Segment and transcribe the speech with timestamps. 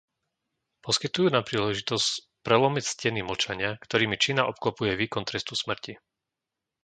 [0.85, 2.09] Poskytujú nám príležitosť
[2.45, 5.93] prelomiť steny mlčania, ktorými Čína obklopuje výkon trestu smrti.